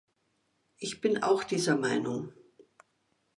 [0.79, 2.33] Ich bin auch dieser Meinung.